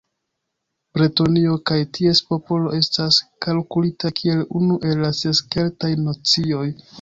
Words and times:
Bretonio 0.97 1.57
kaj 1.71 1.77
ties 1.97 2.21
popolo 2.31 2.71
estas 2.77 3.19
kalkulita 3.47 4.11
kiel 4.21 4.43
unu 4.63 4.79
el 4.93 5.05
la 5.07 5.13
ses 5.21 5.45
Keltaj 5.55 5.93
nacioj. 6.09 6.67